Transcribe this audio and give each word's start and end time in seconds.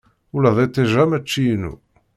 Ula 0.35 0.51
d 0.55 0.57
iṭij-a 0.65 1.03
mačči 1.09 1.41
inu. 1.53 1.73